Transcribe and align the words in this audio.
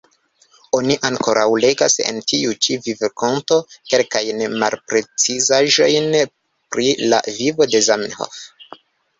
Oni 0.75 0.93
ankoraŭ 1.09 1.43
legas 1.65 1.97
en 2.11 2.17
tiu 2.31 2.55
ĉi 2.67 2.77
vivrakonto 2.87 3.59
kelkajn 3.93 4.41
malprecizaĵojn 4.65 6.09
pri 6.77 6.91
la 7.13 7.23
vivo 7.41 7.73
de 7.77 7.85
Zamenhof. 7.91 8.43